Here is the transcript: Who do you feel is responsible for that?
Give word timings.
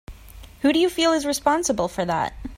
Who 0.61 0.73
do 0.73 0.79
you 0.79 0.89
feel 0.89 1.13
is 1.13 1.27
responsible 1.27 1.87
for 1.87 2.05
that? 2.05 2.33